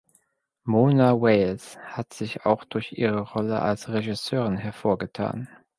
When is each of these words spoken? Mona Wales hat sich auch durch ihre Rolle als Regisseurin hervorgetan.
Mona 0.65 1.13
Wales 1.21 1.77
hat 1.83 2.11
sich 2.11 2.43
auch 2.47 2.63
durch 2.63 2.93
ihre 2.97 3.19
Rolle 3.19 3.61
als 3.61 3.87
Regisseurin 3.89 4.57
hervorgetan. 4.57 5.47